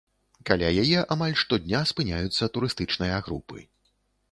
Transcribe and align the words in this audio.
Каля 0.49 0.69
яе 0.83 1.03
амаль 1.15 1.35
штодня 1.41 1.83
спыняюцца 1.91 2.51
турыстычныя 2.57 3.23
групы. 3.31 3.57